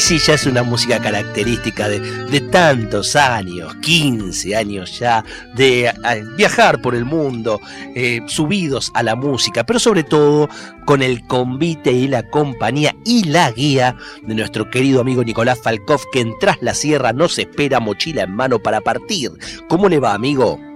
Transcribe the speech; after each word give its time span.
Sí, 0.00 0.18
ya 0.18 0.34
es 0.34 0.46
una 0.46 0.62
música 0.62 0.98
característica 0.98 1.88
de, 1.88 2.40
tantos 2.50 3.16
años, 3.16 3.74
15 3.76 4.56
años 4.56 4.98
ya, 4.98 5.24
de 5.54 5.92
viajar 6.36 6.80
por 6.80 6.94
el 6.94 7.04
mundo, 7.04 7.60
eh, 7.94 8.20
subidos 8.26 8.90
a 8.94 9.02
la 9.02 9.14
música, 9.14 9.64
pero 9.64 9.78
sobre 9.78 10.02
todo 10.02 10.48
con 10.86 11.02
el 11.02 11.26
convite 11.26 11.92
y 11.92 12.08
la 12.08 12.22
compañía 12.22 12.94
y 13.04 13.24
la 13.24 13.50
guía 13.52 13.96
de 14.22 14.34
nuestro 14.34 14.70
querido 14.70 15.02
amigo 15.02 15.22
Nicolás 15.22 15.60
Falkov, 15.62 16.00
que 16.12 16.20
en 16.20 16.32
Tras 16.40 16.56
la 16.62 16.74
Sierra 16.74 17.12
nos 17.12 17.38
espera 17.38 17.78
mochila 17.78 18.22
en 18.22 18.34
mano 18.34 18.58
para 18.58 18.80
partir. 18.80 19.32
¿Cómo 19.68 19.88
le 19.88 20.00
va, 20.00 20.14
amigo? 20.14 20.69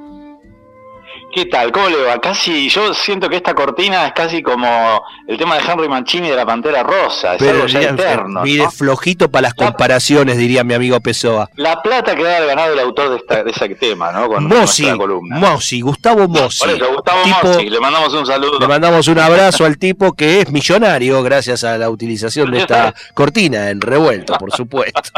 ¿Qué 1.34 1.46
tal? 1.46 1.72
¿Cómo 1.72 1.88
le 1.88 2.00
va? 2.00 2.20
Casi, 2.20 2.68
yo 2.68 2.94
siento 2.94 3.28
que 3.28 3.34
esta 3.34 3.54
cortina 3.54 4.06
es 4.06 4.12
casi 4.12 4.40
como 4.40 5.02
el 5.26 5.36
tema 5.36 5.56
de 5.56 5.62
Henry 5.68 5.88
Mancini 5.88 6.28
de 6.28 6.36
la 6.36 6.46
Pantera 6.46 6.84
Rosa, 6.84 7.34
es 7.34 7.42
algo 7.42 7.66
ya 7.66 7.80
eterno. 7.82 8.42
Mire, 8.42 8.70
flojito 8.70 9.28
para 9.28 9.48
las 9.48 9.54
comparaciones, 9.54 10.38
diría 10.38 10.62
mi 10.62 10.74
amigo 10.74 11.00
Pessoa. 11.00 11.50
La 11.56 11.82
plata 11.82 12.14
que 12.14 12.24
ha 12.24 12.44
ganado 12.44 12.74
el 12.74 12.78
autor 12.78 13.10
de, 13.10 13.16
esta, 13.16 13.42
de 13.42 13.50
ese 13.50 13.68
tema, 13.74 14.12
¿no? 14.12 14.28
Con 14.28 14.46
Mossi, 14.46 14.86
Mossi, 15.22 15.80
Gustavo 15.80 16.28
Mossi. 16.28 16.60
Por 16.60 16.70
eso, 16.70 16.94
Gustavo 16.94 17.20
Mossi, 17.26 17.68
le 17.68 17.80
mandamos 17.80 18.14
un 18.14 18.26
saludo. 18.26 18.60
Le 18.60 18.68
mandamos 18.68 19.08
un 19.08 19.18
abrazo 19.18 19.64
al 19.64 19.76
tipo 19.76 20.12
que 20.12 20.40
es 20.40 20.52
millonario 20.52 21.20
gracias 21.24 21.64
a 21.64 21.76
la 21.76 21.90
utilización 21.90 22.52
de 22.52 22.58
esta 22.58 22.94
cortina 23.14 23.70
en 23.70 23.80
revuelto, 23.80 24.34
por 24.34 24.52
supuesto. 24.52 25.10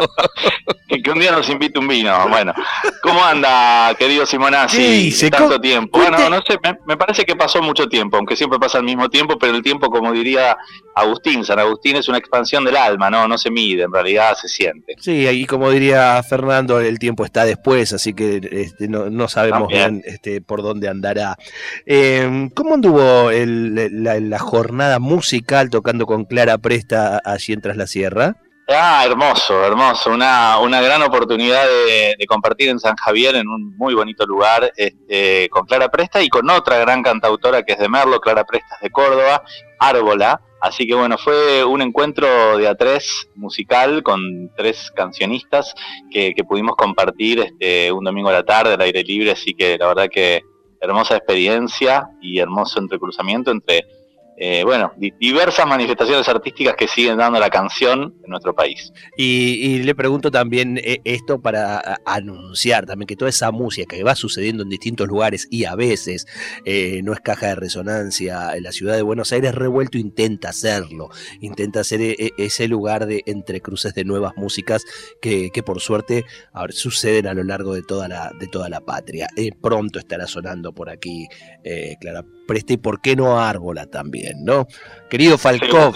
que 1.03 1.11
un 1.11 1.19
día 1.19 1.33
nos 1.33 1.47
invite 1.51 1.79
un 1.79 1.89
vino. 1.89 2.27
Bueno, 2.31 2.55
¿cómo 3.03 3.23
anda, 3.23 3.95
querido 3.99 4.25
Simonazzi? 4.25 5.11
Sí, 5.11 5.31
tanto 5.31 5.61
tiempo 5.61 6.06
bueno, 6.11 6.31
no 6.31 6.43
sé, 6.43 6.59
me, 6.87 6.97
parece 6.97 7.25
que 7.25 7.37
pasó 7.37 7.63
mucho 7.63 7.87
tiempo, 7.89 8.17
aunque 8.17 8.37
siempre 8.37 8.59
pasa 8.59 8.79
al 8.79 8.85
mismo 8.85 9.09
tiempo, 9.09 9.39
pero 9.39 9.55
el 9.55 9.63
tiempo, 9.63 9.91
como 9.91 10.13
diría 10.13 10.57
Agustín, 10.95 11.45
San 11.45 11.59
Agustín 11.59 11.97
es 11.97 12.09
una 12.09 12.19
expansión 12.19 12.65
del 12.65 12.77
alma, 12.77 13.11
no, 13.11 13.29
no 13.29 13.39
se 13.39 13.51
mide, 13.51 13.85
en 13.85 13.93
realidad 13.93 14.37
se 14.37 14.49
siente. 14.49 14.95
Sí, 14.99 15.27
y 15.27 15.47
como 15.47 15.71
diría 15.71 16.23
Fernando, 16.23 16.81
el 16.81 16.99
tiempo 16.99 17.25
está 17.25 17.45
después, 17.45 17.93
así 17.93 18.15
que 18.15 18.41
este, 18.51 18.89
no, 18.89 19.29
sabemos 19.29 19.69
bien 19.69 20.03
este, 20.05 20.41
por 20.41 20.63
dónde 20.63 20.89
andará. 20.89 21.37
Em, 21.85 22.51
¿Cómo 22.51 22.75
anduvo 22.75 23.31
la, 23.31 24.39
jornada 24.39 24.99
musical 24.99 25.71
tocando 25.71 26.07
con 26.07 26.25
Clara 26.25 26.59
Presta 26.59 27.21
allí 27.25 27.53
en 27.53 27.61
Tras 27.61 27.77
la 27.77 27.87
Sierra? 27.87 28.37
Ah, 28.69 29.05
hermoso, 29.07 29.65
hermoso. 29.65 30.11
Una, 30.11 30.59
una 30.59 30.81
gran 30.81 31.01
oportunidad 31.03 31.65
de, 31.65 32.27
compartir 32.27 32.69
en 32.69 32.81
San 32.81 32.97
Javier, 32.97 33.37
en 33.37 33.47
un 33.49 33.77
muy 33.77 33.95
bonito 33.95 34.27
lugar, 34.27 34.73
este, 34.77 35.49
con 35.51 35.67
Clara 35.67 35.89
Presta 35.89 36.21
y 36.21 36.29
con 36.29 36.51
otra 36.51 36.77
gran 36.79 37.01
cantautora 37.05 37.63
que 37.63 37.75
es 37.75 37.79
de 37.79 37.89
Merlo, 37.89 38.19
Clara 38.19 38.43
Presta 38.43 38.77
de 38.83 38.91
Córdoba, 38.91 39.45
Árbola. 39.79 40.41
Así 40.61 40.85
que 40.85 40.97
bueno, 40.97 41.17
fue 41.17 41.65
un 41.65 41.81
encuentro 41.81 42.59
de 42.59 42.67
a 42.67 42.75
tres 42.75 43.29
musical 43.37 44.03
con 44.03 44.51
tres 44.57 44.91
cancionistas 44.97 45.73
que, 46.11 46.35
que 46.35 46.43
pudimos 46.43 46.75
compartir 46.75 47.39
este, 47.39 47.93
un 47.93 48.03
domingo 48.03 48.31
a 48.31 48.33
la 48.33 48.45
tarde 48.45 48.75
al 48.75 48.81
aire 48.81 49.05
libre. 49.05 49.31
Así 49.31 49.55
que 49.55 49.79
la 49.79 49.87
verdad 49.87 50.09
que 50.11 50.43
hermosa 50.81 51.17
experiencia 51.17 52.09
y 52.21 52.41
hermoso 52.41 52.81
entrecruzamiento 52.81 53.53
entre 53.53 53.85
eh, 54.39 54.63
bueno, 54.65 54.93
diversas 55.19 55.67
manifestaciones 55.67 56.29
artísticas 56.29 56.75
que 56.77 56.87
siguen 56.87 57.17
dando 57.17 57.41
la 57.41 57.49
canción 57.49 58.15
en 58.23 58.31
nuestro 58.31 58.55
país. 58.55 58.93
Y, 59.17 59.83
le 59.83 59.95
pregunto 59.95 60.31
también 60.31 60.79
eh, 60.79 61.01
esto 61.05 61.41
para 61.41 62.01
anunciar 62.05 62.87
también 62.87 63.07
que 63.07 63.17
toda 63.17 63.29
esa 63.29 63.51
música 63.51 63.97
que 63.97 64.03
va 64.03 64.15
sucediendo 64.15 64.63
en 64.63 64.69
distintos 64.69 65.07
lugares 65.09 65.47
y 65.51 65.65
a 65.65 65.75
veces 65.75 66.27
eh, 66.65 67.01
no 67.03 67.13
es 67.13 67.21
caja 67.21 67.49
de 67.49 67.55
resonancia 67.55 68.55
en 68.57 68.63
la 68.63 68.73
ciudad 68.73 68.97
de 68.97 69.03
Buenos 69.03 69.33
Aires, 69.33 69.55
Revuelto 69.55 69.97
intenta 69.97 70.51
hacerlo, 70.51 71.09
intenta 71.41 71.81
hacer 71.81 72.01
ese 72.37 72.69
lugar 72.69 73.07
de 73.07 73.23
entre 73.27 73.61
cruces 73.61 73.95
de 73.95 74.05
nuevas 74.05 74.33
músicas 74.37 74.85
que, 75.21 75.51
por 75.65 75.81
suerte 75.81 76.25
suceden 76.71 77.27
a 77.27 77.35
lo 77.35 77.43
largo 77.43 77.75
de 77.75 77.83
toda 77.83 78.09
la, 78.09 78.31
de 78.39 78.47
toda 78.49 78.69
la 78.69 78.81
patria. 78.81 79.29
pronto 79.61 79.99
estará 79.99 80.27
sonando 80.27 80.73
por 80.73 80.91
aquí, 80.91 81.27
Clara 82.01 82.25
Preste 82.47 82.75
y 82.75 82.77
por 82.77 83.01
qué 83.01 83.17
no 83.17 83.41
Árbola 83.41 83.87
también, 83.87 84.45
¿no? 84.45 84.67
Querido 85.11 85.39
Falcón, 85.39 85.95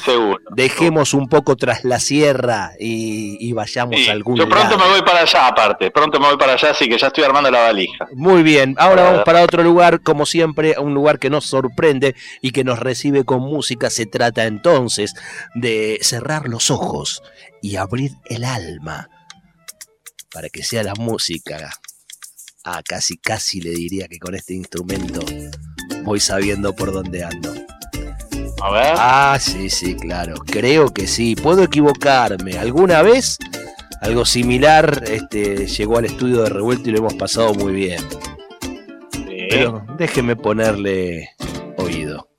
dejemos 0.55 1.15
un 1.15 1.29
poco 1.29 1.57
tras 1.57 1.85
la 1.85 1.99
sierra 1.99 2.73
y, 2.79 3.53
vayamos 3.53 3.97
a 4.09 4.13
algún 4.13 4.37
Yo 4.37 4.49
pronto 4.49 4.79
me 4.79 4.89
voy 4.89 5.03
para 5.03 5.21
allá, 5.21 5.49
aparte, 5.49 5.91
pronto 5.91 6.21
me 6.21 6.29
voy 6.29 6.37
para 6.37 6.53
allá, 6.55 6.71
así 6.71 6.89
que 6.89 6.97
ya 6.97 7.09
estoy 7.09 7.25
armando 7.25 7.51
la 7.51 7.61
valija. 7.63 8.07
Muy 8.15 8.43
bien, 8.43 8.75
ahora 8.79 9.05
vamos 9.05 9.23
para 9.25 9.43
otro 9.43 9.63
lugar, 9.63 10.03
como 10.03 10.27
siempre, 10.27 10.77
un 10.79 10.95
lugar 10.95 11.19
que 11.19 11.31
nos 11.31 11.47
sorprende 11.47 12.15
y 12.41 12.53
que 12.53 12.65
nos 12.65 12.79
recibe 12.79 13.25
con 13.25 13.41
música. 13.41 13.91
Se 13.91 14.07
trata 14.07 14.45
entonces 14.45 15.15
de 15.55 15.99
cerrar 16.03 16.49
los 16.49 16.71
ojos 16.71 17.23
y 17.63 17.77
abrir 17.77 18.13
el 18.27 18.45
alma 18.45 19.09
para 20.33 20.49
que 20.49 20.63
sea 20.63 20.83
la 20.83 20.95
música. 20.95 21.71
Ah, 22.65 22.83
casi, 22.87 23.17
casi 23.17 23.61
le 23.61 23.71
diría 23.71 24.07
que 24.07 24.19
con 24.19 24.35
este 24.35 24.55
instrumento 24.55 25.21
voy 26.03 26.21
sabiendo 26.21 26.75
por 26.75 26.93
dónde 26.93 27.25
ando. 27.25 27.53
A 28.63 28.71
ver. 28.71 28.95
Ah, 28.97 29.39
sí, 29.41 29.71
sí, 29.71 29.95
claro. 29.95 30.35
Creo 30.47 30.93
que 30.93 31.07
sí. 31.07 31.35
Puedo 31.35 31.63
equivocarme. 31.63 32.59
¿Alguna 32.59 33.03
vez 33.03 33.39
algo 34.01 34.25
similar 34.25 35.05
este, 35.07 35.67
llegó 35.67 35.99
al 35.99 36.05
estudio 36.07 36.43
de 36.43 36.51
revuelto 36.51 36.89
y 36.89 36.93
lo 36.93 36.99
hemos 36.99 37.15
pasado 37.15 37.55
muy 37.55 37.73
bien? 37.73 38.03
Pero 39.51 39.85
déjeme 39.99 40.37
ponerle 40.37 41.31
oído. 41.77 42.30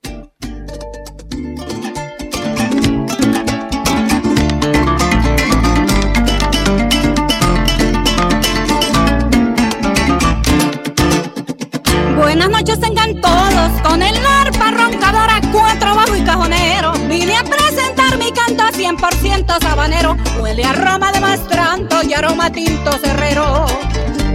Con 13.84 14.02
el 14.02 14.26
arpa 14.26 14.72
roncadora, 14.72 15.42
cuatro 15.52 15.96
bajo 15.96 16.16
y 16.16 16.24
cajonero. 16.24 16.94
Vine 17.08 17.38
a 17.38 17.44
presentar 17.44 18.18
mi 18.18 18.32
canto 18.32 18.64
100% 18.64 19.62
sabanero. 19.62 20.18
Huele 20.40 20.64
a 20.64 20.74
Roma 20.74 21.12
de 21.12 21.20
Mastranto 21.20 22.02
y 22.04 22.14
aroma 22.14 22.52
tinto 22.52 22.92
cerrero. 22.94 23.66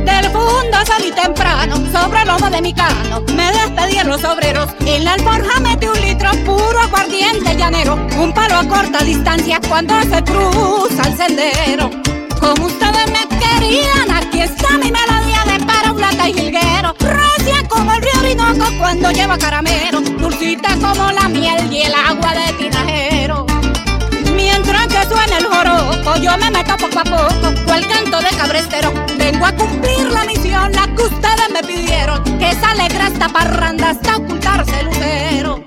Del 0.05 0.31
fondo 0.31 0.77
salí 0.87 1.11
temprano, 1.13 1.77
sobre 1.93 2.23
el 2.23 2.29
lomo 2.29 2.49
de 2.51 2.63
mi 2.63 2.73
cano. 2.73 3.23
Me 3.35 3.51
despedí 3.53 3.99
en 3.99 4.09
los 4.09 4.23
obreros. 4.25 4.69
En 4.81 5.05
la 5.05 5.15
alforja 5.15 5.61
metí 5.61 5.87
un 5.87 6.01
litro 6.01 6.31
puro 6.45 6.81
aguardiente 6.81 7.57
llanero. 7.57 7.95
Un 8.19 8.33
palo 8.33 8.57
a 8.57 8.65
corta 8.69 9.05
distancia 9.05 9.61
cuando 9.69 9.95
se 10.03 10.23
cruza 10.23 11.03
el 11.09 11.17
sendero. 11.17 11.91
Como 12.41 12.67
ustedes 12.67 13.07
me 13.11 13.27
querían, 13.39 14.11
aquí 14.11 14.43
está 14.43 14.79
mi 14.79 14.93
melodía 14.93 15.46
de 16.11 16.17
para 16.17 16.19
un 16.19 16.19
lata 16.19 16.29
y 16.29 16.35
jilguero 16.35 16.97
como 17.69 17.93
el 17.93 18.03
río 18.03 18.21
Orinoco 18.21 18.67
cuando 18.79 19.11
lleva 19.11 19.37
caramelo, 19.39 20.01
dulcita 20.01 20.75
como 20.77 21.11
la 21.13 21.29
miel 21.29 21.73
y 21.73 21.83
el 21.83 21.95
agua 21.95 22.35
de 22.35 22.53
tinajero. 22.55 23.47
Mientras 24.35 24.87
que 24.87 25.05
suena 25.07 25.39
el 25.39 25.47
joropo, 25.47 26.17
yo 26.21 26.37
me 26.39 26.51
meto 26.51 26.77
poco 26.77 26.99
a 27.01 27.05
poco, 27.05 27.65
cual 27.67 27.87
canto 27.87 28.21
de 28.21 28.37
cabrestero. 28.37 28.93
Vengo 29.19 29.47
a 29.47 29.53
cumplir 29.53 30.11
la 30.11 30.25
misión, 30.25 30.73
la 30.73 30.87
que 30.95 31.03
ustedes 31.03 31.51
me 31.53 31.63
pidieron, 31.63 32.23
que 32.39 32.51
esa 32.51 32.71
alegra 32.71 33.09
esta 33.09 33.29
parranda 33.29 33.91
hasta 33.91 34.17
ocultarse 34.17 34.81
el 34.81 34.87
lucero. 34.87 35.65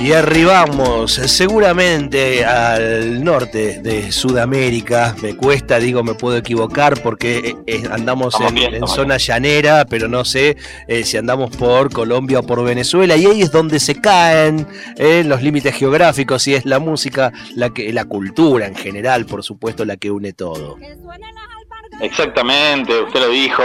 Y 0.00 0.12
arribamos 0.12 1.12
seguramente 1.12 2.44
al 2.44 3.22
norte 3.24 3.80
de 3.82 4.12
Sudamérica. 4.12 5.16
Me 5.20 5.34
cuesta, 5.34 5.80
digo, 5.80 6.04
me 6.04 6.14
puedo 6.14 6.36
equivocar 6.36 7.02
porque 7.02 7.38
eh, 7.38 7.56
eh, 7.66 7.82
andamos 7.90 8.36
en, 8.40 8.86
zona 8.86 9.16
llanera, 9.16 9.84
pero 9.90 10.06
no 10.06 10.24
sé 10.24 10.56
eh, 10.86 11.02
si 11.02 11.16
andamos 11.16 11.54
por 11.56 11.92
Colombia 11.92 12.38
o 12.38 12.42
por 12.44 12.62
Venezuela. 12.62 13.16
Y 13.16 13.26
ahí 13.26 13.42
es 13.42 13.50
donde 13.50 13.80
se 13.80 14.00
caen 14.00 14.68
los 15.24 15.42
límites 15.42 15.74
geográficos 15.74 16.46
y 16.46 16.54
es 16.54 16.64
la 16.64 16.78
música, 16.78 17.32
la, 17.56 17.70
que, 17.70 17.92
la 17.92 18.04
cultura 18.04 18.66
en 18.66 18.76
general, 18.76 19.26
por 19.26 19.42
supuesto, 19.42 19.84
la 19.84 19.96
que 19.96 20.12
une 20.12 20.32
todo. 20.32 20.76
Exactamente, 22.00 23.00
usted 23.00 23.20
lo 23.20 23.28
dijo, 23.30 23.62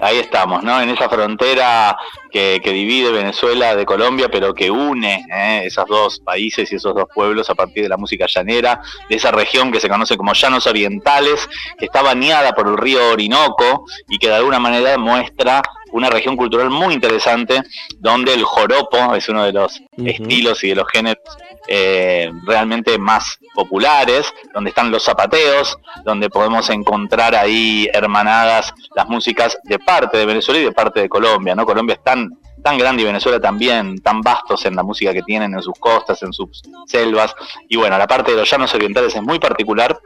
ahí 0.00 0.16
estamos, 0.16 0.62
¿no? 0.62 0.80
En 0.80 0.88
esa 0.88 1.08
frontera 1.08 1.94
que, 2.34 2.60
divide 2.64 3.12
Venezuela 3.12 3.76
de 3.76 3.86
Colombia, 3.86 4.28
pero 4.28 4.52
que 4.52 4.68
une 4.68 5.24
¿eh? 5.32 5.62
esos 5.66 5.86
dos 5.86 6.18
países 6.18 6.70
y 6.72 6.74
esos 6.74 6.92
dos 6.92 7.06
pueblos 7.14 7.48
a 7.48 7.54
partir 7.54 7.84
de 7.84 7.88
la 7.88 7.96
música 7.96 8.26
llanera, 8.26 8.80
de 9.08 9.14
esa 9.14 9.30
región 9.30 9.70
que 9.70 9.78
se 9.78 9.88
conoce 9.88 10.16
como 10.16 10.32
Llanos 10.32 10.66
Orientales, 10.66 11.48
que 11.78 11.84
está 11.84 12.02
bañada 12.02 12.52
por 12.52 12.66
el 12.66 12.76
río 12.76 13.12
Orinoco 13.12 13.84
y 14.08 14.18
que 14.18 14.26
de 14.26 14.34
alguna 14.34 14.58
manera 14.58 14.98
muestra 14.98 15.62
una 15.94 16.10
región 16.10 16.36
cultural 16.36 16.70
muy 16.70 16.92
interesante 16.92 17.62
donde 18.00 18.34
el 18.34 18.42
joropo 18.42 19.14
es 19.14 19.28
uno 19.28 19.44
de 19.44 19.52
los 19.52 19.80
estilos 19.96 20.64
y 20.64 20.70
de 20.70 20.74
los 20.74 20.88
géneros 20.92 21.22
eh, 21.68 22.32
realmente 22.44 22.98
más 22.98 23.38
populares, 23.54 24.32
donde 24.52 24.70
están 24.70 24.90
los 24.90 25.04
zapateos, 25.04 25.78
donde 26.04 26.28
podemos 26.28 26.68
encontrar 26.70 27.36
ahí 27.36 27.88
hermanadas 27.92 28.74
las 28.96 29.08
músicas 29.08 29.56
de 29.62 29.78
parte 29.78 30.18
de 30.18 30.26
Venezuela 30.26 30.60
y 30.60 30.64
de 30.64 30.72
parte 30.72 31.00
de 31.00 31.08
Colombia, 31.08 31.54
¿no? 31.54 31.64
Colombia 31.64 31.94
es 31.94 32.02
tan, 32.02 32.28
tan 32.60 32.76
grande 32.76 33.02
y 33.02 33.06
Venezuela 33.06 33.40
también, 33.40 34.00
tan 34.02 34.20
vastos 34.20 34.66
en 34.66 34.74
la 34.74 34.82
música 34.82 35.12
que 35.12 35.22
tienen 35.22 35.54
en 35.54 35.62
sus 35.62 35.78
costas, 35.78 36.20
en 36.24 36.32
sus 36.32 36.60
selvas, 36.88 37.36
y 37.68 37.76
bueno, 37.76 37.96
la 37.96 38.08
parte 38.08 38.32
de 38.32 38.38
los 38.38 38.50
llanos 38.50 38.74
orientales 38.74 39.14
es 39.14 39.22
muy 39.22 39.38
particular 39.38 39.96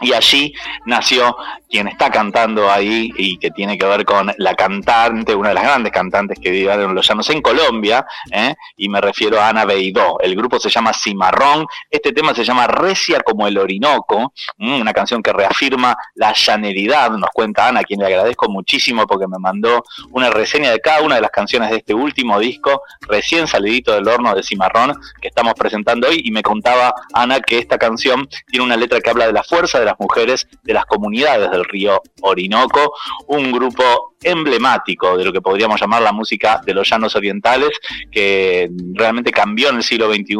y 0.00 0.12
allí 0.12 0.52
nació 0.84 1.36
quien 1.68 1.88
está 1.88 2.10
cantando 2.10 2.70
ahí 2.70 3.10
y 3.16 3.38
que 3.38 3.50
tiene 3.50 3.78
que 3.78 3.86
ver 3.86 4.04
con 4.04 4.32
la 4.38 4.54
cantante, 4.54 5.34
una 5.34 5.50
de 5.50 5.54
las 5.54 5.64
grandes 5.64 5.92
cantantes 5.92 6.38
que 6.38 6.50
viven 6.50 6.94
los 6.94 7.06
llanos 7.06 7.28
en 7.30 7.42
Colombia, 7.42 8.06
¿eh? 8.30 8.54
y 8.76 8.88
me 8.88 9.00
refiero 9.00 9.40
a 9.40 9.48
Ana 9.48 9.64
Beidó. 9.64 10.18
El 10.20 10.36
grupo 10.36 10.60
se 10.60 10.70
llama 10.70 10.92
Cimarrón, 10.92 11.66
este 11.90 12.12
tema 12.12 12.34
se 12.34 12.44
llama 12.44 12.66
Recia 12.66 13.20
como 13.20 13.46
el 13.46 13.58
Orinoco, 13.58 14.32
una 14.58 14.92
canción 14.92 15.22
que 15.22 15.32
reafirma 15.32 15.96
la 16.14 16.32
llaneridad, 16.32 17.10
nos 17.12 17.30
cuenta 17.30 17.68
Ana, 17.68 17.80
a 17.80 17.84
quien 17.84 18.00
le 18.00 18.06
agradezco 18.06 18.48
muchísimo 18.48 19.06
porque 19.06 19.26
me 19.26 19.38
mandó 19.38 19.82
una 20.10 20.30
reseña 20.30 20.70
de 20.70 20.80
cada 20.80 21.02
una 21.02 21.16
de 21.16 21.20
las 21.20 21.30
canciones 21.30 21.70
de 21.70 21.76
este 21.78 21.94
último 21.94 22.38
disco, 22.38 22.82
recién 23.02 23.46
salidito 23.46 23.92
del 23.92 24.06
horno 24.08 24.34
de 24.34 24.42
Cimarrón, 24.42 24.94
que 25.20 25.28
estamos 25.28 25.54
presentando 25.54 26.08
hoy, 26.08 26.20
y 26.24 26.30
me 26.30 26.42
contaba 26.42 26.94
Ana 27.12 27.40
que 27.40 27.58
esta 27.58 27.78
canción 27.78 28.28
tiene 28.46 28.64
una 28.64 28.76
letra 28.76 29.00
que 29.00 29.10
habla 29.10 29.26
de 29.26 29.32
la 29.32 29.42
fuerza 29.42 29.78
de 29.78 29.85
las 29.86 29.98
mujeres 29.98 30.46
de 30.62 30.74
las 30.74 30.84
comunidades 30.84 31.50
del 31.50 31.64
río 31.64 32.02
Orinoco, 32.22 32.92
un 33.28 33.52
grupo 33.52 34.14
emblemático 34.22 35.16
de 35.16 35.24
lo 35.24 35.32
que 35.32 35.40
podríamos 35.40 35.80
llamar 35.80 36.02
la 36.02 36.12
música 36.12 36.60
de 36.64 36.74
los 36.74 36.88
llanos 36.88 37.14
orientales, 37.16 37.70
que 38.10 38.70
realmente 38.94 39.30
cambió 39.30 39.70
en 39.70 39.76
el 39.76 39.82
siglo 39.82 40.12
XXI 40.12 40.36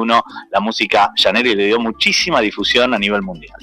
la 0.50 0.60
música 0.60 1.12
llanera 1.16 1.48
y 1.48 1.54
le 1.54 1.66
dio 1.66 1.80
muchísima 1.80 2.40
difusión 2.40 2.94
a 2.94 2.98
nivel 2.98 3.22
mundial. 3.22 3.58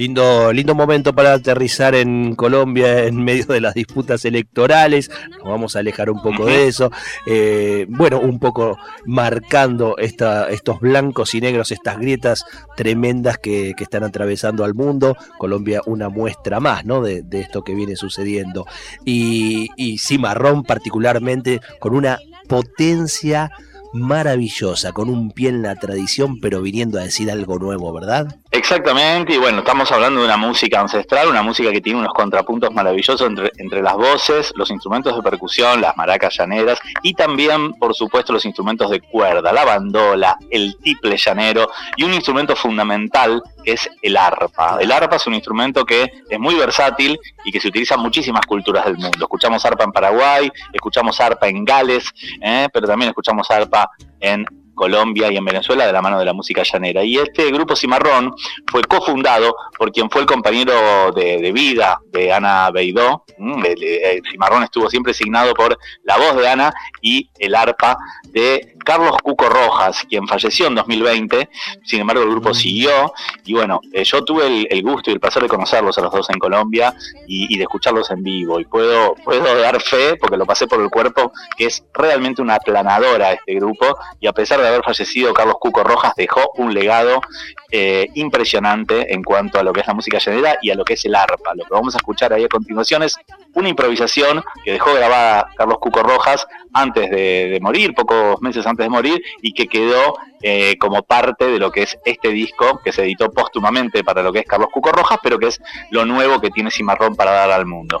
Lindo, 0.00 0.50
lindo 0.50 0.74
momento 0.74 1.14
para 1.14 1.34
aterrizar 1.34 1.94
en 1.94 2.34
Colombia 2.34 3.04
en 3.04 3.22
medio 3.22 3.44
de 3.44 3.60
las 3.60 3.74
disputas 3.74 4.24
electorales. 4.24 5.10
Nos 5.28 5.42
vamos 5.42 5.76
a 5.76 5.80
alejar 5.80 6.08
un 6.08 6.22
poco 6.22 6.46
de 6.46 6.68
eso. 6.68 6.90
Eh, 7.26 7.84
bueno, 7.86 8.18
un 8.18 8.38
poco 8.38 8.78
marcando 9.04 9.98
esta, 9.98 10.48
estos 10.48 10.80
blancos 10.80 11.34
y 11.34 11.42
negros, 11.42 11.70
estas 11.70 11.98
grietas 11.98 12.46
tremendas 12.78 13.36
que, 13.36 13.74
están 13.78 14.02
atravesando 14.02 14.64
al 14.64 14.72
mundo. 14.72 15.18
Colombia, 15.36 15.82
una 15.84 16.08
muestra 16.08 16.60
más 16.60 16.86
¿no? 16.86 17.02
de, 17.02 17.22
esto 17.32 17.62
que 17.62 17.74
viene 17.74 17.94
sucediendo. 17.94 18.64
Y, 19.04 19.68
y 19.76 19.98
Cimarrón, 19.98 20.62
particularmente, 20.62 21.60
con 21.78 21.94
una 21.94 22.18
potencia 22.48 23.50
maravillosa, 23.92 24.92
con 24.92 25.08
un 25.08 25.30
pie 25.30 25.48
en 25.48 25.62
la 25.62 25.76
tradición, 25.76 26.40
pero 26.40 26.62
viniendo 26.62 26.98
a 26.98 27.02
decir 27.02 27.30
algo 27.30 27.58
nuevo, 27.58 27.92
¿verdad? 27.92 28.36
Exactamente, 28.50 29.34
y 29.34 29.38
bueno, 29.38 29.60
estamos 29.60 29.90
hablando 29.92 30.20
de 30.20 30.26
una 30.26 30.36
música 30.36 30.80
ancestral, 30.80 31.28
una 31.28 31.42
música 31.42 31.70
que 31.70 31.80
tiene 31.80 32.00
unos 32.00 32.12
contrapuntos 32.14 32.72
maravillosos 32.72 33.28
entre, 33.28 33.52
entre 33.56 33.82
las 33.82 33.94
voces, 33.94 34.52
los 34.56 34.70
instrumentos 34.70 35.14
de 35.14 35.22
percusión, 35.22 35.80
las 35.80 35.96
maracas 35.96 36.36
llaneras 36.36 36.78
y 37.02 37.14
también, 37.14 37.72
por 37.74 37.94
supuesto, 37.94 38.32
los 38.32 38.44
instrumentos 38.44 38.90
de 38.90 39.00
cuerda, 39.00 39.52
la 39.52 39.64
bandola, 39.64 40.36
el 40.50 40.76
tiple 40.82 41.16
llanero 41.16 41.70
y 41.96 42.04
un 42.04 42.12
instrumento 42.12 42.56
fundamental 42.56 43.42
que 43.64 43.72
es 43.72 43.88
el 44.02 44.16
arpa. 44.16 44.78
El 44.80 44.90
arpa 44.90 45.16
es 45.16 45.26
un 45.26 45.34
instrumento 45.34 45.84
que 45.84 46.10
es 46.28 46.38
muy 46.38 46.54
versátil 46.54 47.18
y 47.44 47.52
que 47.52 47.60
se 47.60 47.68
utiliza 47.68 47.94
en 47.94 48.00
muchísimas 48.00 48.46
culturas 48.46 48.84
del 48.84 48.96
mundo. 48.96 49.18
Escuchamos 49.20 49.64
arpa 49.64 49.84
en 49.84 49.92
Paraguay, 49.92 50.50
escuchamos 50.72 51.20
arpa 51.20 51.48
en 51.48 51.64
Gales, 51.64 52.12
¿eh? 52.40 52.68
pero 52.72 52.86
también 52.86 53.10
escuchamos 53.10 53.50
arpa 53.50 53.79
en 54.20 54.46
Colombia 54.80 55.30
y 55.30 55.36
en 55.36 55.44
Venezuela 55.44 55.86
de 55.86 55.92
la 55.92 56.00
mano 56.00 56.18
de 56.18 56.24
la 56.24 56.32
música 56.32 56.62
llanera. 56.62 57.04
Y 57.04 57.18
este 57.18 57.50
grupo 57.50 57.76
Cimarrón 57.76 58.34
fue 58.66 58.80
cofundado 58.84 59.54
por 59.76 59.92
quien 59.92 60.08
fue 60.08 60.22
el 60.22 60.26
compañero 60.26 61.12
de, 61.14 61.52
vida 61.52 62.00
de 62.06 62.32
Ana 62.32 62.70
Beidó. 62.70 63.24
Mm, 63.36 63.62
el, 63.66 64.22
Cimarrón 64.30 64.62
estuvo 64.62 64.88
siempre 64.88 65.12
signado 65.12 65.52
por 65.52 65.76
la 66.04 66.16
voz 66.16 66.34
de 66.36 66.48
Ana 66.48 66.72
y 67.02 67.28
el 67.38 67.54
arpa 67.54 67.98
de 68.32 68.74
Carlos 68.84 69.16
Cuco 69.22 69.48
Rojas, 69.48 70.04
quien 70.08 70.26
falleció 70.26 70.66
en 70.66 70.74
2020, 70.74 71.48
sin 71.84 72.00
embargo 72.00 72.22
el 72.22 72.30
grupo 72.30 72.54
siguió. 72.54 73.12
Y 73.44 73.52
bueno, 73.52 73.80
eh, 73.92 74.04
yo 74.04 74.24
tuve 74.24 74.66
el, 74.70 74.82
gusto 74.82 75.10
y 75.10 75.12
el 75.12 75.20
placer 75.20 75.42
de 75.42 75.48
conocerlos 75.48 75.96
a 75.98 76.00
los 76.00 76.12
dos 76.12 76.30
en 76.30 76.38
Colombia 76.38 76.94
y, 77.26 77.56
de 77.56 77.64
escucharlos 77.64 78.10
en 78.10 78.22
vivo. 78.22 78.58
Y 78.60 78.64
puedo, 78.64 79.14
puedo 79.24 79.60
dar 79.60 79.80
fe, 79.80 80.16
porque 80.16 80.36
lo 80.36 80.46
pasé 80.46 80.66
por 80.66 80.80
el 80.80 80.88
cuerpo, 80.88 81.32
que 81.56 81.66
es 81.66 81.84
realmente 81.92 82.40
una 82.42 82.54
aplanadora 82.54 83.32
este 83.32 83.54
grupo. 83.54 83.96
Y 84.18 84.26
a 84.26 84.32
pesar 84.32 84.60
de 84.60 84.69
haber 84.70 84.84
fallecido 84.84 85.34
Carlos 85.34 85.56
Cuco 85.60 85.84
Rojas 85.84 86.12
dejó 86.16 86.52
un 86.56 86.74
legado 86.74 87.20
eh, 87.70 88.08
impresionante 88.14 89.12
en 89.14 89.22
cuanto 89.22 89.58
a 89.58 89.62
lo 89.62 89.72
que 89.72 89.80
es 89.80 89.86
la 89.86 89.94
música 89.94 90.18
llanera 90.18 90.58
y 90.62 90.70
a 90.70 90.74
lo 90.74 90.84
que 90.84 90.94
es 90.94 91.04
el 91.04 91.14
arpa. 91.14 91.54
Lo 91.54 91.64
que 91.64 91.72
vamos 91.72 91.94
a 91.94 91.98
escuchar 91.98 92.32
ahí 92.32 92.44
a 92.44 92.48
continuación 92.48 93.02
es 93.02 93.16
una 93.54 93.68
improvisación 93.68 94.42
que 94.64 94.72
dejó 94.72 94.94
grabada 94.94 95.48
Carlos 95.56 95.78
Cuco 95.80 96.02
Rojas 96.02 96.46
antes 96.72 97.10
de, 97.10 97.58
morir, 97.60 97.94
pocos 97.94 98.40
meses 98.40 98.66
antes 98.66 98.84
de 98.84 98.90
morir, 98.90 99.22
y 99.42 99.52
que 99.52 99.66
quedó 99.66 100.14
eh, 100.42 100.76
como 100.78 101.02
parte 101.02 101.46
de 101.46 101.58
lo 101.58 101.70
que 101.70 101.82
es 101.82 101.98
este 102.04 102.28
disco 102.30 102.80
que 102.82 102.92
se 102.92 103.02
editó 103.02 103.30
póstumamente 103.30 104.02
para 104.04 104.22
lo 104.22 104.32
que 104.32 104.40
es 104.40 104.46
Carlos 104.46 104.68
Cuco 104.72 104.92
Rojas, 104.92 105.18
pero 105.22 105.38
que 105.38 105.48
es 105.48 105.60
lo 105.90 106.04
nuevo 106.04 106.40
que 106.40 106.50
tiene 106.50 106.70
Cimarrón 106.70 107.14
para 107.14 107.32
dar 107.32 107.50
al 107.50 107.66
mundo. 107.66 108.00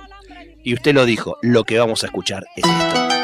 Y 0.62 0.74
usted 0.74 0.94
lo 0.94 1.04
dijo, 1.04 1.38
lo 1.42 1.64
que 1.64 1.78
vamos 1.78 2.02
a 2.02 2.06
escuchar 2.06 2.44
es 2.56 2.64
esto. 2.64 3.19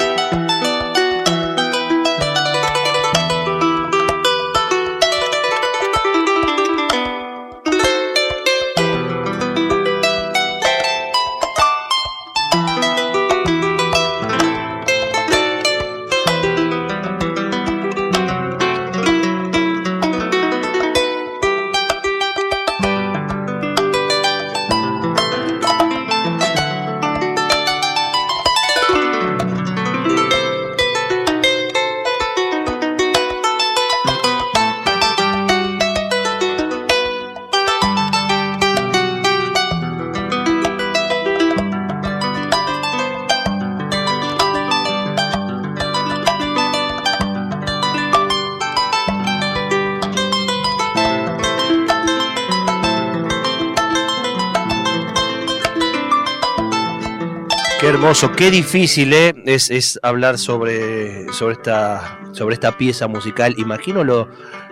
Hermoso, 57.83 58.33
qué 58.33 58.51
difícil 58.51 59.13
¿eh? 59.13 59.35
es, 59.45 59.99
hablar 60.03 60.39
sobre, 60.39 61.31
sobre, 61.33 61.55
esta, 61.55 62.19
sobre 62.33 62.55
esta 62.55 62.77
pieza 62.77 63.07
musical. 63.07 63.55
Imagino 63.59 64.03
lo, 64.03 64.29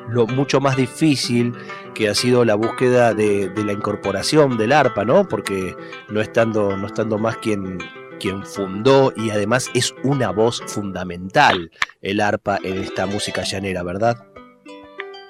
lo 0.09 0.27
mucho 0.27 0.61
más 0.61 0.77
difícil 0.77 1.55
que 1.95 2.09
ha 2.09 2.15
sido 2.15 2.45
la 2.45 2.55
búsqueda 2.55 3.15
de, 3.15 3.53
la 3.57 3.73
incorporación 3.73 4.57
del 4.57 4.73
arpa, 4.73 5.05
¿no? 5.05 5.29
Porque 5.29 5.77
no 6.09 6.21
estando, 6.21 6.77
no 6.77 6.87
estando 6.87 7.19
más 7.19 7.37
quien, 7.39 7.79
quien 8.19 8.45
fundó 8.45 9.13
y 9.17 9.31
además 9.31 9.71
es 9.75 9.95
una 10.03 10.31
voz 10.31 10.63
fundamental 10.67 11.71
el 12.01 12.21
arpa 12.21 12.59
en 12.63 12.79
esta 12.79 13.07
música 13.07 13.43
llanera, 13.43 13.83
¿verdad? 13.83 14.34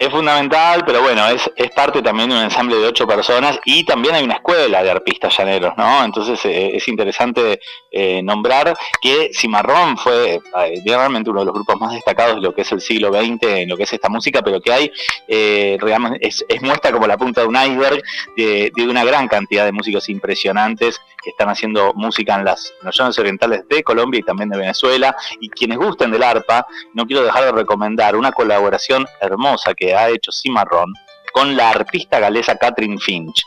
Es 0.04 0.10
fundamental, 0.10 0.82
pero 0.84 1.02
bueno, 1.02 1.26
es, 1.28 1.50
parte 1.74 2.02
también 2.02 2.28
de 2.28 2.36
un 2.36 2.42
ensamble 2.42 2.76
de 2.76 2.86
ocho 2.86 3.06
personas 3.06 3.58
y 3.64 3.84
también 3.84 4.14
hay 4.14 4.24
una 4.24 4.34
escuela 4.34 4.82
de 4.82 4.90
arpistas 4.90 5.36
llaneros, 5.36 5.74
¿no? 5.76 6.04
Entonces 6.04 6.44
eh, 6.44 6.76
es 6.76 6.86
interesante 6.88 7.58
eh, 7.90 8.22
nombrar 8.22 8.76
que 9.00 9.30
Cimarrón 9.32 9.96
fue 9.96 10.34
eh, 10.34 10.82
realmente 10.84 11.30
uno 11.30 11.40
de 11.40 11.46
los 11.46 11.54
grupos 11.54 11.80
más 11.80 11.92
destacados 11.92 12.36
de 12.36 12.42
lo 12.42 12.54
que 12.54 12.62
es 12.62 12.72
el 12.72 12.80
siglo 12.80 13.12
XX 13.12 13.42
en 13.42 13.68
lo 13.68 13.76
que 13.76 13.84
es 13.84 13.92
esta 13.92 14.08
música, 14.08 14.42
pero 14.42 14.60
que 14.60 14.72
hay, 14.72 14.92
es, 15.26 16.44
es, 16.48 16.62
muestra 16.62 16.92
como 16.92 17.06
la 17.06 17.16
punta 17.16 17.40
de 17.40 17.46
un 17.46 17.56
iceberg 17.56 18.02
de, 18.36 18.72
una 18.88 19.04
gran 19.04 19.26
cantidad 19.26 19.64
de 19.64 19.72
músicos 19.72 20.08
impresionantes 20.08 21.00
que 21.22 21.30
están 21.30 21.48
haciendo 21.48 21.92
música 21.94 22.34
en, 22.34 22.44
las, 22.44 22.72
llanos 22.92 23.18
orientales 23.18 23.66
de 23.68 23.82
Colombia 23.82 24.20
y 24.20 24.22
también 24.22 24.50
de 24.50 24.58
Venezuela. 24.58 25.16
Y 25.40 25.48
quienes 25.48 25.78
gusten 25.78 26.10
del 26.10 26.22
arpa, 26.22 26.66
no 26.92 27.06
quiero 27.06 27.24
dejar 27.24 27.44
de 27.44 27.52
recomendar 27.52 28.14
una 28.14 28.30
colaboración 28.32 29.06
hermosa 29.20 29.74
que 29.74 29.93
ha 29.96 30.08
hecho 30.08 30.32
Cimarrón 30.32 30.92
con 31.32 31.56
la 31.56 31.70
artista 31.70 32.18
galesa 32.20 32.56
Catherine 32.56 32.98
Finch. 32.98 33.42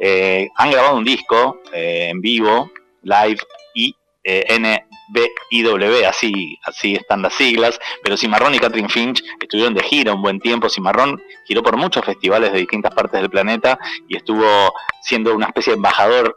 Eh, 0.00 0.48
han 0.56 0.70
grabado 0.70 0.96
un 0.96 1.04
disco 1.04 1.60
eh, 1.72 2.08
en 2.10 2.20
vivo, 2.20 2.70
live, 3.02 3.38
y 3.74 3.94
eh, 4.24 4.44
NBIW, 5.08 6.06
así, 6.06 6.58
así 6.64 6.94
están 6.94 7.22
las 7.22 7.34
siglas, 7.34 7.78
pero 8.02 8.16
Cimarrón 8.16 8.54
y 8.54 8.58
Catherine 8.58 8.88
Finch 8.88 9.22
estuvieron 9.40 9.74
de 9.74 9.82
gira 9.82 10.14
un 10.14 10.22
buen 10.22 10.40
tiempo. 10.40 10.68
Cimarrón 10.68 11.20
giró 11.44 11.62
por 11.62 11.76
muchos 11.76 12.04
festivales 12.04 12.52
de 12.52 12.58
distintas 12.60 12.94
partes 12.94 13.20
del 13.20 13.30
planeta 13.30 13.78
y 14.08 14.16
estuvo 14.16 14.72
siendo 15.02 15.34
una 15.34 15.46
especie 15.46 15.72
de 15.72 15.76
embajador 15.76 16.36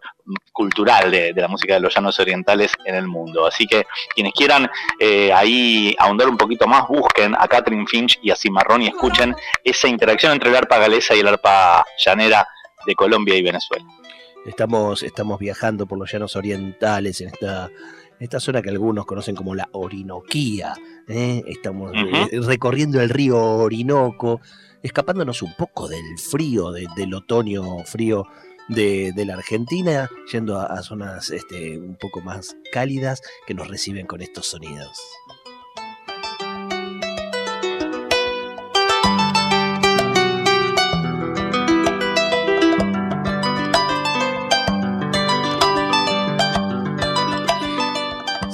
cultural 0.54 1.12
de, 1.12 1.34
la 1.36 1.48
música 1.48 1.74
de 1.74 1.80
los 1.80 1.94
llanos 1.94 2.20
orientales 2.20 2.72
en 2.86 2.96
el 2.96 3.08
mundo. 3.08 3.46
Así 3.46 3.66
que 3.66 3.86
quienes 4.13 4.34
quieran 4.34 4.70
eh, 5.00 5.32
ahí 5.34 5.96
ahondar 6.00 6.30
un 6.30 6.38
poquito 6.38 6.68
más, 6.68 6.88
busquen 6.88 7.36
a 7.36 7.48
Catherine 7.48 7.86
Finch 7.88 8.20
y 8.22 8.32
a 8.32 8.36
Cimarrón 8.36 8.84
y 8.84 8.88
escuchen 8.88 9.36
esa 9.63 9.88
interacción 9.88 10.34
entre 10.34 10.50
el 10.50 10.56
arpa 10.56 10.78
galesa 10.78 11.16
y 11.16 11.20
el 11.20 11.28
arpa 11.28 11.86
llanera 11.98 12.48
de 12.86 12.96
Colombia 12.96 13.36
y 13.36 13.44
Venezuela. 13.44 13.86
Estamos, 14.46 15.04
estamos 15.04 15.38
viajando 15.38 15.86
por 15.86 16.00
los 16.00 16.12
llanos 16.12 16.36
orientales 16.36 17.22
en 17.22 17.28
esta, 17.28 17.70
esta 18.22 18.40
zona 18.40 18.62
que 18.62 18.70
algunos 18.70 19.06
conocen 19.06 19.36
como 19.36 19.56
la 19.56 19.68
Orinoquía. 19.72 20.75
¿eh? 21.08 21.44
Estamos 21.48 21.92
eh, 21.96 22.40
recorriendo 22.42 23.01
el 23.01 23.10
río 23.10 23.38
Orinoco, 23.42 24.42
escapándonos 24.84 25.42
un 25.42 25.54
poco 25.56 25.88
del 25.88 26.20
frío, 26.20 26.72
del 26.72 27.13
otoño 27.16 27.80
frío 27.84 28.28
de, 28.70 29.12
la 29.25 29.34
Argentina, 29.34 30.08
yendo 30.32 30.60
a, 30.60 30.82
zonas 30.84 31.32
este, 31.32 31.80
un 31.80 31.96
poco 31.96 32.22
más 32.22 32.56
cálidas 32.72 33.22
que 33.48 33.56
nos 33.56 33.68
reciben 33.68 34.06
con 34.06 34.22
estos 34.22 34.48
sonidos. 34.48 34.98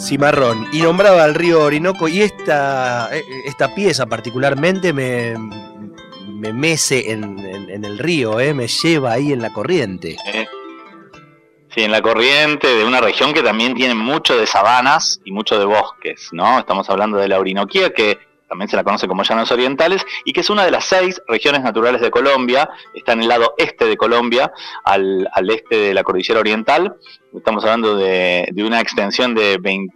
Cimarrón 0.07 0.69
y 0.71 0.81
nombraba 0.81 1.25
al 1.25 1.35
río 1.35 1.61
Orinoco 1.63 2.07
y 2.07 2.21
esta, 2.21 3.09
eh, 3.13 3.21
esta 3.45 3.75
pieza 3.75 4.05
particularmente 4.05 4.93
me, 4.93 5.35
me 6.27 6.53
mece 6.53 7.11
en, 7.11 7.37
el 7.83 7.99
río, 7.99 8.39
eh, 8.39 8.53
me 8.53 8.67
lleva 8.67 9.11
ahí 9.13 9.33
en 9.33 9.41
la 9.41 9.51
corriente. 9.51 10.15
Sí, 11.75 11.83
en 11.83 11.91
la 11.91 12.01
corriente 12.01 12.67
de 12.67 12.85
una 12.85 13.01
región 13.01 13.33
que 13.33 13.43
también 13.43 13.75
tiene 13.75 13.95
mucho 13.95 14.37
de 14.37 14.47
sabanas 14.47 15.19
y 15.25 15.31
mucho 15.31 15.59
de 15.59 15.65
bosques, 15.65 16.29
¿no? 16.31 16.57
Estamos 16.57 16.89
hablando 16.89 17.17
de 17.17 17.27
la 17.27 17.39
Orinoquía, 17.39 17.93
que 17.93 18.17
también 18.47 18.69
se 18.69 18.75
la 18.75 18.83
conoce 18.83 19.07
como 19.07 19.23
Llanos 19.23 19.51
Orientales, 19.51 20.05
y 20.25 20.33
que 20.33 20.41
es 20.41 20.49
una 20.49 20.65
de 20.65 20.71
las 20.71 20.85
seis 20.85 21.21
regiones 21.27 21.61
naturales 21.61 22.01
de 22.01 22.11
Colombia, 22.11 22.69
está 22.93 23.13
en 23.13 23.21
el 23.21 23.27
lado 23.27 23.53
este 23.57 23.85
de 23.85 23.97
Colombia, 23.97 24.51
al, 24.83 25.27
al 25.31 25.49
este 25.49 25.77
de 25.77 25.93
la 25.93 26.03
cordillera 26.03 26.39
oriental. 26.39 26.95
Estamos 27.35 27.63
hablando 27.63 27.97
de, 27.97 28.47
de 28.51 28.63
una 28.63 28.79
extensión 28.79 29.35
de 29.35 29.57
20, 29.57 29.95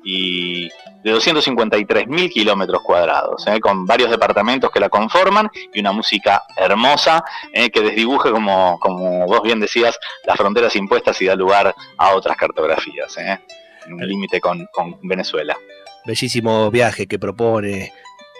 de 1.04 1.12
253 1.12 2.08
mil 2.08 2.30
kilómetros 2.30 2.82
cuadrados, 2.84 3.46
¿eh? 3.48 3.60
con 3.60 3.86
varios 3.86 4.12
departamentos 4.12 4.70
que 4.72 4.80
la 4.80 4.90
conforman 4.90 5.50
y 5.74 5.80
una 5.80 5.92
música 5.92 6.44
hermosa 6.56 7.24
¿eh? 7.54 7.70
que 7.70 7.82
desdibuje, 7.82 8.32
como, 8.32 8.80
como 8.80 9.26
vos 9.26 9.42
bien 9.42 9.60
decías, 9.60 9.98
las 10.26 10.38
fronteras 10.38 10.76
impuestas 10.76 11.22
y 11.22 11.26
da 11.26 11.36
lugar 11.36 11.74
a 11.98 12.16
otras 12.16 12.38
cartografías, 12.38 13.18
¿eh? 13.18 13.40
en 13.86 13.94
un 13.94 14.08
límite 14.08 14.40
con, 14.40 14.68
con 14.72 14.98
Venezuela. 15.02 15.58
Bellísimo 16.06 16.70
viaje 16.72 17.08
que 17.08 17.20
propone 17.20 17.94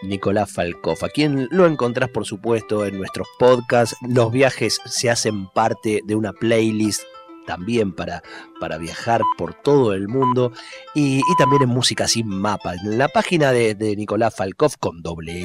Nicolás 0.04 0.52
Falkov, 0.52 1.04
a 1.04 1.10
quien 1.10 1.48
lo 1.52 1.66
encontrás 1.66 2.10
por 2.10 2.26
supuesto 2.26 2.86
en 2.86 2.98
nuestros 2.98 3.28
podcasts. 3.40 3.96
Los 4.08 4.32
viajes 4.32 4.80
se 4.86 5.10
hacen 5.10 5.48
parte 5.48 6.02
de 6.06 6.16
una 6.16 6.34
playlist 6.34 7.04
también 7.46 7.94
para, 7.94 8.24
para 8.60 8.78
viajar 8.78 9.22
por 9.38 9.54
todo 9.56 9.94
el 9.94 10.08
mundo 10.08 10.52
y, 10.96 11.22
también 11.38 11.64
en 11.64 11.70
música 11.70 12.08
sin 12.08 12.28
mapa. 12.28 12.76
En 12.76 12.98
la 12.98 13.08
página 13.08 13.52
de, 13.52 13.76
Nicolás 13.98 14.36
Falkov 14.36 14.78
con 14.80 15.02
wf.com.ar 15.02 15.36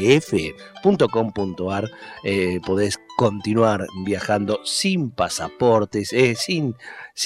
eh, 2.25 2.61
podés 2.65 2.99
continuar 3.17 3.87
viajando 4.05 4.61
sin 4.65 5.11
pasaportes, 5.11 6.13
eh, 6.13 6.35
sin, 6.37 6.77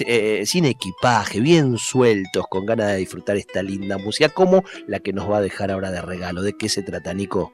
eh, 0.06 0.44
sin 0.47 0.64
equipaje, 0.64 1.40
bien 1.40 1.76
sueltos, 1.78 2.47
con 2.49 2.64
ganas 2.64 2.88
de 2.88 2.97
disfrutar 2.97 3.37
esta 3.37 3.62
linda 3.62 3.99
música 3.99 4.28
como 4.28 4.64
la 4.87 5.00
que 5.00 5.12
nos 5.12 5.28
va 5.28 5.38
a 5.38 5.40
dejar 5.40 5.70
ahora 5.70 5.90
de 5.90 6.00
regalo. 6.00 6.42
¿De 6.42 6.56
qué 6.56 6.68
se 6.68 6.82
trata, 6.82 7.12
Nico? 7.12 7.52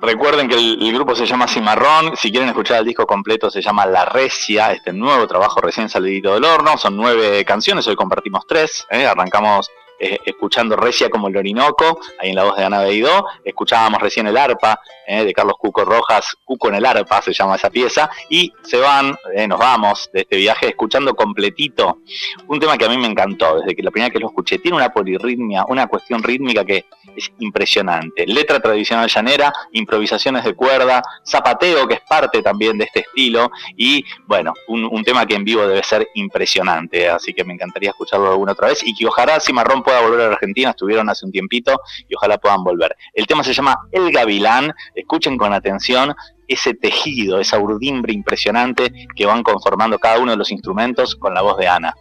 Recuerden 0.00 0.46
que 0.48 0.54
el, 0.54 0.92
grupo 0.92 1.16
se 1.16 1.26
llama 1.26 1.48
Cimarrón. 1.48 2.16
Si 2.16 2.30
quieren 2.30 2.48
escuchar 2.48 2.80
el 2.80 2.86
disco 2.86 3.06
completo, 3.06 3.50
se 3.50 3.62
llama 3.62 3.86
La 3.86 4.04
Recia, 4.04 4.72
este 4.72 4.92
nuevo 4.92 5.26
trabajo 5.26 5.60
recién 5.60 5.88
salidito 5.88 6.34
del 6.34 6.44
horno. 6.44 6.76
Son 6.76 6.96
nueve 6.96 7.44
canciones, 7.44 7.86
hoy 7.88 7.96
compartimos 7.96 8.46
tres. 8.46 8.86
¿eh? 8.90 9.06
Arrancamos 9.06 9.70
eh, 9.98 10.18
escuchando 10.24 10.76
Recia 10.76 11.08
como 11.08 11.28
el 11.28 11.36
Orinoco, 11.36 12.00
ahí 12.18 12.30
en 12.30 12.36
la 12.36 12.44
voz 12.44 12.56
de 12.56 12.64
Ana 12.64 12.80
Beidó, 12.80 13.26
escuchábamos 13.44 14.00
recién 14.00 14.26
el 14.26 14.36
arpa 14.36 14.78
eh, 15.06 15.24
de 15.24 15.32
Carlos 15.32 15.54
Cuco 15.58 15.84
Rojas, 15.84 16.36
Cuco 16.44 16.68
en 16.68 16.74
el 16.74 16.84
arpa 16.84 17.22
se 17.22 17.32
llama 17.32 17.56
esa 17.56 17.70
pieza, 17.70 18.10
y 18.28 18.52
se 18.62 18.78
van, 18.78 19.16
eh, 19.34 19.48
nos 19.48 19.58
vamos 19.58 20.10
de 20.12 20.20
este 20.20 20.36
viaje 20.36 20.68
escuchando 20.68 21.14
completito 21.14 22.00
un 22.48 22.60
tema 22.60 22.76
que 22.76 22.84
a 22.84 22.88
mí 22.88 22.98
me 22.98 23.06
encantó, 23.06 23.60
desde 23.60 23.74
que 23.74 23.82
la 23.82 23.90
primera 23.90 24.10
que 24.10 24.18
lo 24.18 24.28
escuché, 24.28 24.58
tiene 24.58 24.76
una 24.76 24.90
polirritmia, 24.90 25.64
una 25.68 25.86
cuestión 25.86 26.22
rítmica 26.22 26.64
que 26.64 26.84
es 27.16 27.32
impresionante, 27.38 28.26
letra 28.26 28.60
tradicional 28.60 29.08
llanera, 29.08 29.52
improvisaciones 29.72 30.44
de 30.44 30.54
cuerda, 30.54 31.02
zapateo 31.24 31.88
que 31.88 31.94
es 31.94 32.00
parte 32.00 32.42
también 32.42 32.76
de 32.76 32.84
este 32.84 33.00
estilo, 33.00 33.50
y 33.76 34.04
bueno, 34.26 34.52
un, 34.68 35.04
tema 35.06 35.24
que 35.24 35.36
en 35.36 35.44
vivo 35.44 35.66
debe 35.66 35.84
ser 35.84 36.08
impresionante, 36.14 37.08
así 37.08 37.32
que 37.32 37.44
me 37.44 37.54
encantaría 37.54 37.90
escucharlo 37.90 38.28
alguna 38.30 38.52
otra 38.52 38.68
vez, 38.68 38.82
y 38.84 38.92
que 38.94 39.06
ojalá 39.06 39.38
Cimarrón 39.38 39.82
pueda 39.86 40.00
volver 40.00 40.20
a 40.22 40.32
Argentina, 40.32 40.70
estuvieron 40.70 41.08
hace 41.08 41.24
un 41.24 41.30
tiempito 41.30 41.80
y 42.08 42.16
ojalá 42.16 42.38
puedan 42.38 42.64
volver. 42.64 42.96
El 43.14 43.24
tema 43.28 43.44
se 43.44 43.54
llama 43.54 43.78
El 43.92 44.10
Gavilán, 44.10 44.72
escuchen 44.96 45.38
con 45.38 45.52
atención 45.52 46.12
ese 46.48 46.74
tejido, 46.74 47.38
esa 47.38 47.60
urdimbre 47.60 48.12
impresionante 48.12 48.92
que 49.14 49.26
van 49.26 49.44
conformando 49.44 49.98
cada 50.00 50.18
uno 50.18 50.32
de 50.32 50.38
los 50.38 50.50
instrumentos 50.50 51.14
con 51.14 51.34
la 51.34 51.42
voz 51.42 51.56
de 51.58 51.68
Ana. 51.68 51.94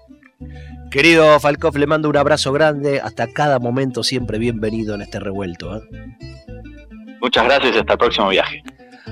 Querido 0.89 1.39
Falkov, 1.39 1.77
le 1.77 1.85
mando 1.85 2.09
un 2.09 2.17
abrazo 2.17 2.51
grande, 2.51 2.99
hasta 2.99 3.31
cada 3.31 3.59
momento 3.59 4.03
siempre 4.03 4.39
bienvenido 4.39 4.95
en 4.95 5.03
este 5.03 5.19
revuelto. 5.19 5.77
¿eh? 5.77 5.81
Muchas 7.21 7.45
gracias 7.45 7.75
y 7.75 7.79
hasta 7.79 7.93
el 7.93 7.99
próximo 7.99 8.29
viaje. 8.29 8.63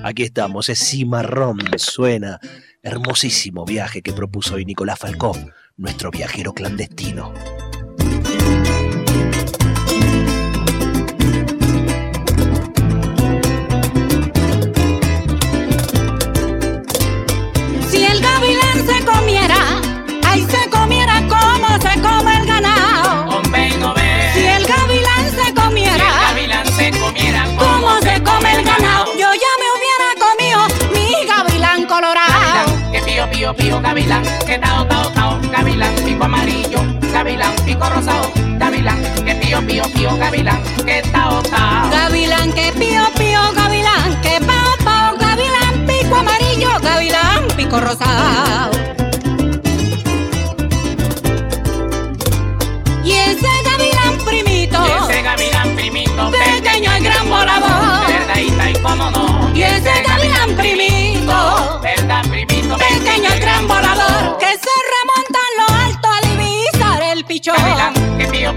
Aquí 0.03 0.23
estamos, 0.23 0.67
es 0.69 0.79
Cimarrón, 0.79 1.59
suena. 1.77 2.39
Hermosísimo 2.81 3.65
viaje 3.65 4.01
que 4.01 4.13
propuso 4.13 4.55
hoy 4.55 4.65
Nicolás 4.65 4.97
Falkov, 4.97 5.37
nuestro 5.77 6.09
viajero 6.09 6.53
clandestino. 6.53 7.31
Pío, 33.51 33.81
gavilán, 33.81 34.23
que 34.45 34.57
tao, 34.57 34.85
tao, 34.87 35.11
tao, 35.11 35.39
gavilán, 35.51 35.93
pico 36.05 36.23
amarillo, 36.23 36.79
gavilán, 37.11 37.53
pico 37.65 37.89
rosado, 37.89 38.31
gavilán, 38.57 39.01
que 39.25 39.35
pío, 39.35 39.59
pío, 39.67 39.83
pío, 39.93 40.17
gavilán, 40.17 40.61
que 40.85 41.01
tao, 41.11 41.41
tao. 41.43 41.89
Gavilán, 41.91 42.53
que 42.53 42.71
pío, 42.71 43.03
pío, 43.17 43.41
gavilán, 43.53 44.21
que 44.21 44.39
pao, 44.39 44.77
pao, 44.85 45.17
gavilán, 45.17 45.85
pico 45.85 46.15
amarillo, 46.15 46.69
gavilán, 46.79 47.47
pico 47.57 47.81
rosado. 47.81 48.92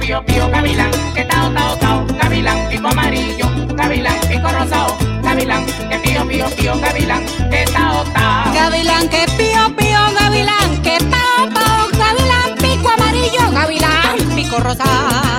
Pío 0.00 0.23
pío 0.25 0.49
gavilán, 0.50 0.91
que 1.15 1.25
tao 1.25 1.53
tao 1.53 1.76
tao, 1.79 2.07
gavilán, 2.21 2.69
pico 2.69 2.88
amarillo, 2.88 3.47
gavilán, 3.75 4.19
pico 4.29 4.49
rosado, 4.49 4.97
gavilán, 5.23 5.65
que 5.91 5.99
pío 5.99 6.26
pío 6.29 6.47
pío 6.57 6.81
gavilán, 6.81 7.25
que 7.50 7.65
tao 7.73 8.05
tao. 8.05 8.55
Gavilán 8.55 9.09
que 9.09 9.26
pío 9.37 9.76
pío 9.76 10.00
gavilán, 10.21 10.83
que 10.83 10.99
pao 11.11 11.49
pao 11.55 11.88
gavilán, 11.99 12.55
pico 12.59 12.88
amarillo, 12.91 13.50
gavilán, 13.53 14.17
pico 14.35 14.59
rosado. 14.59 15.36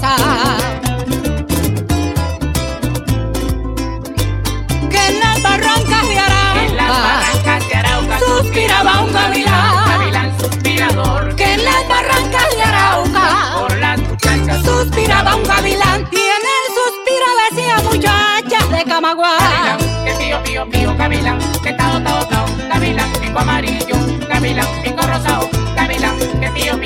Rosa. 0.00 0.16
Que 4.90 5.08
en 5.08 5.20
las 5.20 5.42
barrancas 5.42 6.02
de 6.02 6.64
En 6.64 6.76
las 6.76 6.90
Arauca, 6.90 7.20
barrancas 7.20 7.68
de 7.68 7.74
Arauca 7.74 8.18
Suspiraba 8.18 9.00
un 9.02 9.12
gavilán. 9.12 9.84
gavilán 9.86 10.40
suspirador, 10.40 11.36
que 11.36 11.54
en 11.54 11.64
las 11.64 11.88
barrancas 11.88 12.56
de 12.56 12.62
Arauca, 12.62 13.58
por 13.58 13.78
las 13.78 14.00
muchachas 14.00 14.64
suspiraba 14.64 15.36
un 15.36 15.42
gavilán 15.44 16.08
y 16.10 16.16
en 16.16 16.44
el 16.56 16.64
suspiro 16.76 17.26
decía 17.50 17.76
muchacha 17.90 18.66
de. 18.66 18.80
Gavilán, 18.90 19.78
que 20.04 20.12
pío 20.18 20.42
pío 20.42 20.70
pío 20.70 20.96
gavilán, 20.96 21.38
que 21.62 21.72
tao 21.72 22.00
tao 22.02 22.24
tao, 22.26 22.46
gavilán, 22.68 23.10
pico 23.20 23.38
amarillo, 23.38 23.96
gavilán, 24.28 24.66
pico 24.82 25.02
rosado, 25.06 25.39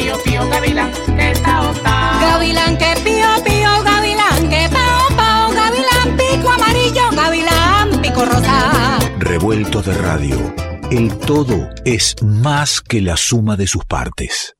pío 0.05 0.23
pío 0.23 0.49
gavilán, 0.51 0.93
que 0.93 1.33
tao 1.41 1.73
tao. 1.83 2.21
Gavilán 2.21 2.77
que 2.77 2.95
pío 3.03 3.27
pío, 3.43 3.83
gavilán 3.83 4.49
que 4.51 4.69
pao 4.69 5.09
pao, 5.17 5.51
gavilán 5.51 6.17
pico 6.17 6.51
amarillo, 6.51 7.11
gavilán 7.13 8.03
pico 8.03 8.25
rosa. 8.27 8.99
Revuelto 9.19 9.81
de 9.81 9.95
radio. 9.95 10.55
El 10.91 11.17
todo 11.17 11.71
es 11.87 12.17
más 12.23 12.83
que 12.83 13.01
la 13.01 13.17
suma 13.17 13.57
de 13.57 13.67
sus 13.67 13.85
partes. 13.87 14.55